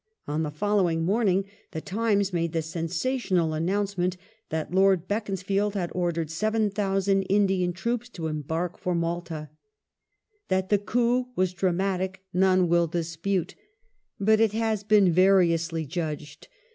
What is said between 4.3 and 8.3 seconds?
that Lord Beaconsfield had ordered f 7,000 Indian troops to